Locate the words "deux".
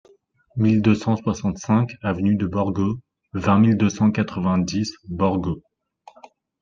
0.81-0.95, 3.77-3.91